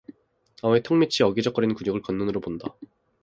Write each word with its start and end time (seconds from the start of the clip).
아우의 0.63 0.81
턱밑의 0.81 1.27
어기적거리는 1.27 1.75
근육을 1.75 2.01
곁눈으로 2.01 2.39
본다. 2.41 2.75